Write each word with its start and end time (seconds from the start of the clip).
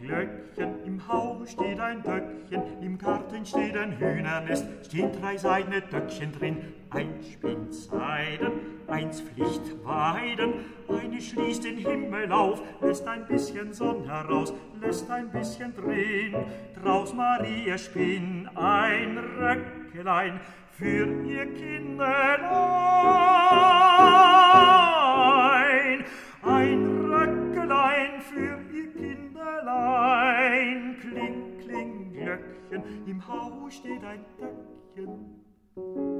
Glöckchen, 0.00 0.84
im 0.84 1.08
Haus 1.08 1.52
steht 1.52 1.80
ein 1.80 2.02
Böckchen, 2.02 2.62
im 2.80 2.98
Garten 2.98 3.44
steht 3.44 3.76
ein 3.76 3.98
Hühnernest, 3.98 4.66
stehen 4.86 5.10
drei 5.12 5.36
seidene 5.36 5.80
Döckchen 5.82 6.32
drin, 6.32 6.56
ein 6.90 7.20
spinnt 7.22 7.74
Seiden, 7.74 8.52
eins 8.86 9.20
Pflicht 9.20 9.84
Weiden, 9.84 10.54
eine 10.88 11.20
schließt 11.20 11.64
den 11.64 11.76
Himmel 11.76 12.32
auf, 12.32 12.62
lässt 12.80 13.06
ein 13.06 13.26
bisschen 13.26 13.72
Sonne 13.72 14.08
heraus, 14.08 14.52
lässt 14.80 15.10
ein 15.10 15.30
bisschen 15.30 15.74
drin, 15.74 16.34
draus 16.82 17.12
Maria 17.12 17.76
spinn 17.76 18.48
ein 18.54 19.18
Röckelein 19.18 20.40
für 20.70 21.06
ihr 21.24 21.46
Kinderlein, 21.54 22.57
steht 33.70 34.02
ein 34.04 34.24
Döckchen. 34.96 36.17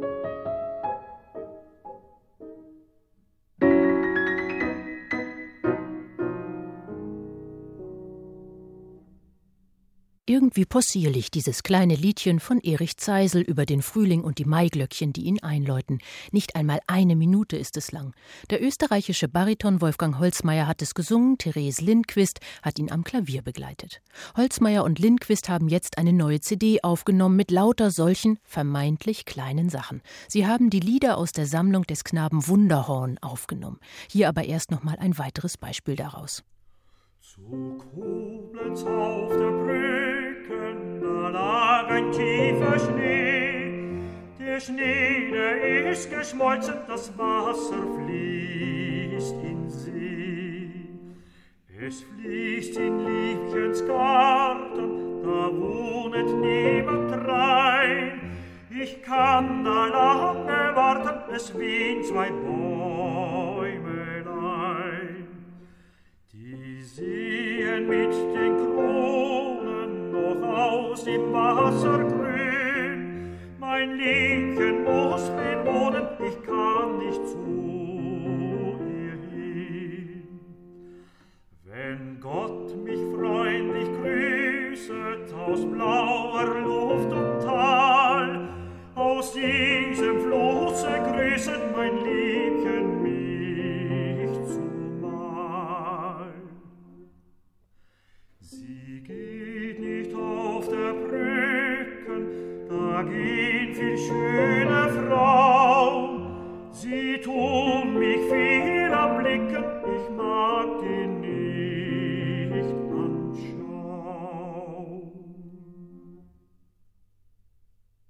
Irgendwie 10.29 10.67
possierlich 10.67 11.31
dieses 11.31 11.63
kleine 11.63 11.95
Liedchen 11.95 12.39
von 12.39 12.61
Erich 12.61 12.99
Zeisel 12.99 13.41
über 13.41 13.65
den 13.65 13.81
Frühling 13.81 14.23
und 14.23 14.37
die 14.37 14.45
Maiglöckchen, 14.45 15.15
die 15.15 15.23
ihn 15.23 15.43
einläuten. 15.43 16.01
Nicht 16.33 16.55
einmal 16.55 16.81
eine 16.87 17.17
Minute 17.17 17.57
ist 17.57 17.79
es 17.79 17.93
lang. 17.93 18.13
Der 18.51 18.63
österreichische 18.63 19.27
Bariton 19.27 19.81
Wolfgang 19.81 20.19
Holzmeier 20.19 20.67
hat 20.67 20.83
es 20.83 20.93
gesungen, 20.93 21.39
Therese 21.39 21.83
Lindquist 21.83 22.41
hat 22.61 22.79
ihn 22.79 22.93
am 22.93 23.05
Klavier 23.05 23.41
begleitet. 23.41 24.03
Holzmeier 24.37 24.85
und 24.85 24.99
Lindquist 24.99 25.49
haben 25.49 25.67
jetzt 25.67 25.97
eine 25.97 26.13
neue 26.13 26.43
CD 26.43 26.83
aufgenommen 26.83 27.37
mit 27.37 27.51
lauter 27.51 27.91
solchen 27.91 28.39
vermeintlich 28.45 29.25
kleinen 29.25 29.71
Sachen. 29.71 30.03
Sie 30.29 30.47
haben 30.47 30.69
die 30.69 30.81
Lieder 30.81 31.17
aus 31.17 31.33
der 31.33 31.47
Sammlung 31.47 31.85
des 31.85 32.05
Knaben 32.05 32.47
Wunderhorn 32.47 33.17
aufgenommen. 33.23 33.81
Hier 34.11 34.29
aber 34.29 34.45
erst 34.45 34.73
noch 34.73 34.83
mal 34.83 34.99
ein 34.99 35.17
weiteres 35.17 35.57
Beispiel 35.57 35.97
daraus. 35.97 36.45
Zu 37.23 37.79
Koblenz 37.79 38.83
auf 38.85 39.29
der 39.31 39.98
Brücken, 40.49 41.01
da 41.03 41.29
lag 41.29 41.89
ein 41.89 42.11
tiefer 42.11 42.79
Schnee. 42.79 43.73
Der 44.39 44.61
Schnee, 44.61 45.31
der 45.31 45.91
ist 45.91 46.11
geschmolzen, 46.11 46.75
das 46.87 47.17
Wasser 47.19 47.83
fließt 47.97 49.37
in 49.43 49.69
See. 49.69 50.71
Es 51.81 52.03
fließt 52.03 52.77
in 52.79 52.99
Liebchens 53.07 53.87
Garten, 53.87 55.23
da 55.23 55.51
wohnet 55.53 56.29
niemand 56.41 57.13
rein. 57.27 58.21
Ich 58.71 59.03
kann 59.03 59.65
da 59.65 59.87
lange 59.87 60.77
warten, 60.77 61.33
es 61.35 61.57
wehen 61.59 62.03
zwei 62.05 62.31
Bäumelein. 62.31 63.69
Die 66.33 66.83
sehen 66.83 67.89
mit 67.89 68.13
den 68.35 68.48
aus 70.99 71.07
im 71.07 71.33
Wasser 71.33 72.05
grün. 72.05 73.39
Mein 73.59 73.97
Linken 73.97 74.85
muss 74.85 75.31
den 75.31 75.65
Boden, 75.65 76.07
ich 76.27 76.43
kann 76.43 76.99
nicht 76.99 77.27
zu 77.29 77.39
ihr 78.81 79.19
hin. 79.31 80.23
Wenn 81.65 82.21
Gott 82.21 82.77
mich 82.85 82.98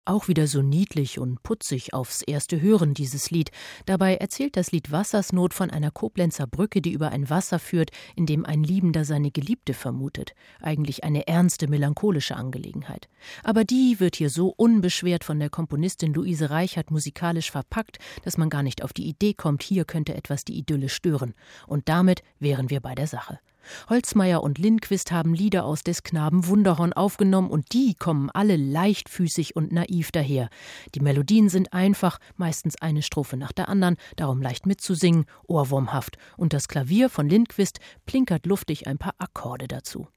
Auch 0.08 0.26
wieder 0.26 0.46
so 0.46 0.62
niedlich 0.62 1.18
und 1.18 1.42
putzig 1.42 1.92
aufs 1.92 2.22
erste 2.22 2.62
Hören 2.62 2.94
dieses 2.94 3.30
Lied. 3.30 3.50
Dabei 3.84 4.14
erzählt 4.14 4.56
das 4.56 4.72
Lied 4.72 4.90
Wassersnot 4.90 5.52
von 5.52 5.68
einer 5.68 5.90
Koblenzer 5.90 6.46
Brücke, 6.46 6.80
die 6.80 6.92
über 6.92 7.10
ein 7.10 7.28
Wasser 7.28 7.58
führt, 7.58 7.90
in 8.16 8.24
dem 8.24 8.46
ein 8.46 8.62
Liebender 8.62 9.04
seine 9.04 9.30
Geliebte 9.30 9.74
vermutet. 9.74 10.32
Eigentlich 10.62 11.04
eine 11.04 11.28
ernste, 11.28 11.68
melancholische 11.68 12.36
Angelegenheit. 12.36 13.10
Aber 13.44 13.64
die 13.64 14.00
wird 14.00 14.16
hier 14.16 14.30
so 14.30 14.48
unbeschwert 14.48 15.24
von 15.24 15.38
der 15.38 15.50
Komponistin 15.50 16.14
Luise 16.14 16.48
Reichert 16.48 16.90
musikalisch 16.90 17.50
verpackt, 17.50 17.98
dass 18.24 18.38
man 18.38 18.48
gar 18.48 18.62
nicht 18.62 18.82
auf 18.82 18.94
die 18.94 19.08
Idee 19.08 19.34
kommt, 19.34 19.62
hier 19.62 19.84
könnte 19.84 20.14
etwas 20.14 20.42
die 20.46 20.56
Idylle 20.56 20.88
stören. 20.88 21.34
Und 21.66 21.90
damit 21.90 22.22
wären 22.38 22.70
wir 22.70 22.80
bei 22.80 22.94
der 22.94 23.08
Sache. 23.08 23.40
Holzmeier 23.88 24.42
und 24.42 24.58
Lindquist 24.58 25.12
haben 25.12 25.34
Lieder 25.34 25.64
aus 25.64 25.82
des 25.82 26.02
Knaben 26.02 26.46
Wunderhorn 26.46 26.92
aufgenommen 26.92 27.50
und 27.50 27.72
die 27.72 27.94
kommen 27.94 28.30
alle 28.30 28.56
leichtfüßig 28.56 29.56
und 29.56 29.72
naiv 29.72 30.12
daher. 30.12 30.48
Die 30.94 31.00
Melodien 31.00 31.48
sind 31.48 31.72
einfach, 31.72 32.18
meistens 32.36 32.80
eine 32.80 33.02
Strophe 33.02 33.36
nach 33.36 33.52
der 33.52 33.68
anderen, 33.68 33.96
darum 34.16 34.42
leicht 34.42 34.66
mitzusingen, 34.66 35.26
ohrwurmhaft. 35.46 36.18
Und 36.36 36.52
das 36.52 36.68
Klavier 36.68 37.08
von 37.08 37.28
Lindquist 37.28 37.80
plinkert 38.06 38.46
luftig 38.46 38.86
ein 38.86 38.98
paar 38.98 39.14
Akkorde 39.18 39.68
dazu. 39.68 40.08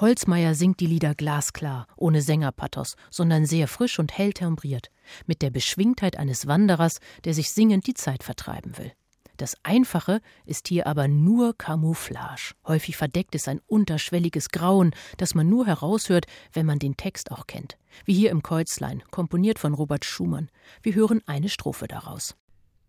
Holzmeier 0.00 0.54
singt 0.54 0.80
die 0.80 0.86
Lieder 0.86 1.14
glasklar, 1.14 1.86
ohne 1.96 2.22
Sängerpathos, 2.22 2.96
sondern 3.10 3.46
sehr 3.46 3.68
frisch 3.68 3.98
und 3.98 4.16
hell 4.16 4.32
timbriert, 4.32 4.90
mit 5.26 5.42
der 5.42 5.50
Beschwingtheit 5.50 6.16
eines 6.16 6.46
Wanderers, 6.46 6.98
der 7.24 7.34
sich 7.34 7.50
singend 7.50 7.86
die 7.86 7.94
Zeit 7.94 8.22
vertreiben 8.22 8.76
will. 8.78 8.92
Das 9.40 9.56
Einfache 9.62 10.20
ist 10.44 10.68
hier 10.68 10.86
aber 10.86 11.08
nur 11.08 11.56
Camouflage. 11.56 12.52
Häufig 12.66 12.98
verdeckt 12.98 13.34
ist 13.34 13.48
ein 13.48 13.62
unterschwelliges 13.66 14.50
Grauen, 14.50 14.94
das 15.16 15.34
man 15.34 15.48
nur 15.48 15.66
heraushört, 15.66 16.26
wenn 16.52 16.66
man 16.66 16.78
den 16.78 16.98
Text 16.98 17.30
auch 17.30 17.46
kennt. 17.46 17.78
Wie 18.04 18.12
hier 18.12 18.32
im 18.32 18.42
Käuzlein, 18.42 19.02
komponiert 19.10 19.58
von 19.58 19.72
Robert 19.72 20.04
Schumann. 20.04 20.50
Wir 20.82 20.94
hören 20.94 21.22
eine 21.24 21.48
Strophe 21.48 21.88
daraus. 21.88 22.36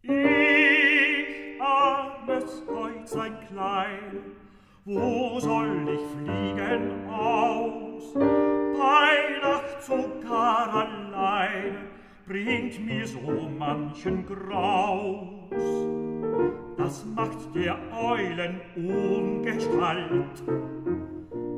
Ich, 0.01 0.11
armes 1.61 2.63
Käuzlein 2.67 3.37
klein, 3.47 4.19
wo 4.83 5.39
soll 5.39 5.87
ich 5.87 6.01
fliegen 6.17 7.07
aus? 7.09 8.13
Bei 8.13 9.39
Nacht 9.41 9.81
sogar 9.81 10.73
allein 10.73 11.77
bringt 12.27 12.85
mir 12.85 13.07
so 13.07 13.49
manchen 13.57 14.25
Graus. 14.25 16.10
Das 16.77 17.05
macht 17.15 17.55
der 17.55 17.77
Eulen 17.93 18.59
Ungestalt, 18.75 20.43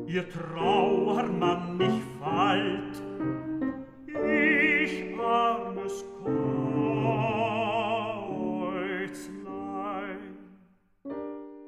ihr 0.08 0.26
Trauermann 0.30 1.78
mich 1.78 2.02
falt. 2.20 3.02
Ich 4.08 5.04
armes 5.20 6.06
Käuzlein. 6.24 6.53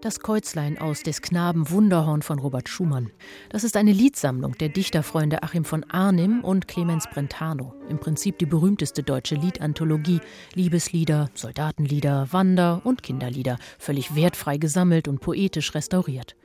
Das 0.01 0.19
Käuzlein 0.19 0.78
aus 0.78 1.01
des 1.01 1.22
Knaben 1.22 1.69
Wunderhorn 1.72 2.22
von 2.22 2.38
Robert 2.38 2.69
Schumann. 2.69 3.11
Das 3.50 3.64
ist 3.64 3.75
eine 3.75 3.91
Liedsammlung 3.91 4.55
der 4.58 4.69
Dichterfreunde 4.69 5.41
Achim 5.41 5.66
von 5.66 5.84
Arnim 5.85 6.43
und 6.43 6.67
Clemens 6.67 7.05
Brentano. 7.11 7.73
Im 7.90 7.97
Prinzip 7.97 8.37
die 8.37 8.46
berühmteste 8.46 9.02
deutsche 9.02 9.35
Liedanthologie. 9.35 10.22
Liebeslieder, 10.53 11.31
Soldatenlieder, 11.34 12.28
Wander- 12.31 12.81
und 12.84 13.02
Kinderlieder. 13.02 13.58
Völlig 13.79 14.16
wertfrei 14.16 14.58
gesammelt 14.58 15.08
und 15.08 15.22
poetisch 15.22 15.73
restauriert. 15.73 16.35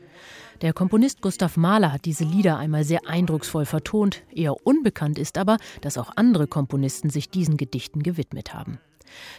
Der 0.62 0.72
Komponist 0.72 1.20
Gustav 1.20 1.56
Mahler 1.56 1.92
hat 1.92 2.04
diese 2.04 2.24
Lieder 2.24 2.58
einmal 2.58 2.84
sehr 2.84 3.06
eindrucksvoll 3.06 3.66
vertont. 3.66 4.22
Eher 4.30 4.66
unbekannt 4.66 5.18
ist 5.18 5.36
aber, 5.36 5.58
dass 5.80 5.98
auch 5.98 6.12
andere 6.16 6.46
Komponisten 6.46 7.10
sich 7.10 7.28
diesen 7.28 7.56
Gedichten 7.56 8.02
gewidmet 8.02 8.54
haben. 8.54 8.78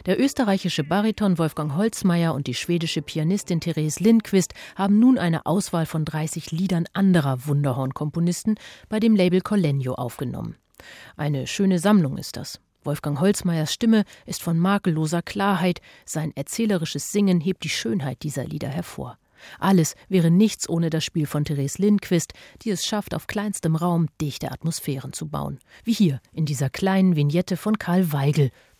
Der 0.06 0.20
österreichische 0.20 0.84
Bariton 0.84 1.38
Wolfgang 1.38 1.74
Holzmeier 1.74 2.34
und 2.34 2.46
die 2.46 2.54
schwedische 2.54 3.02
Pianistin 3.02 3.60
Therese 3.60 4.02
Lindquist 4.02 4.54
haben 4.74 4.98
nun 4.98 5.18
eine 5.18 5.46
Auswahl 5.46 5.86
von 5.86 6.04
30 6.04 6.50
Liedern 6.50 6.86
anderer 6.92 7.46
Wunderhorn-Komponisten 7.46 8.56
bei 8.88 9.00
dem 9.00 9.16
Label 9.16 9.40
Collegno 9.40 9.94
aufgenommen. 9.94 10.56
Eine 11.16 11.46
schöne 11.46 11.78
Sammlung 11.78 12.18
ist 12.18 12.36
das. 12.36 12.60
Wolfgang 12.84 13.20
Holzmeiers 13.20 13.72
Stimme 13.72 14.04
ist 14.26 14.42
von 14.42 14.58
makelloser 14.58 15.22
Klarheit, 15.22 15.80
sein 16.04 16.32
erzählerisches 16.34 17.12
Singen 17.12 17.40
hebt 17.40 17.62
die 17.62 17.68
Schönheit 17.68 18.22
dieser 18.22 18.44
Lieder 18.44 18.68
hervor. 18.68 19.18
Alles 19.58 19.94
wäre 20.08 20.30
nichts 20.30 20.68
ohne 20.68 20.90
das 20.90 21.04
Spiel 21.04 21.26
von 21.26 21.44
Therese 21.44 21.80
Lindquist, 21.80 22.32
die 22.62 22.70
es 22.70 22.84
schafft, 22.84 23.14
auf 23.14 23.26
kleinstem 23.26 23.76
Raum 23.76 24.06
dichte 24.20 24.52
Atmosphären 24.52 25.12
zu 25.12 25.28
bauen. 25.28 25.58
Wie 25.84 25.92
hier 25.92 26.20
in 26.32 26.46
dieser 26.46 26.70
kleinen 26.70 27.16
Vignette 27.16 27.56
von 27.56 27.78
Karl 27.78 28.12
Weigel. 28.12 28.50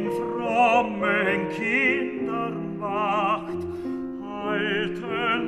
in 0.00 0.10
frommen 0.10 1.48
Kindern 1.50 2.80
wacht, 2.80 3.60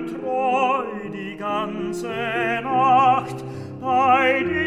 treu 0.06 0.84
die 1.12 1.36
ganze 1.36 2.60
Nacht 2.62 3.36
bei 3.80 4.42
dir. 4.42 4.61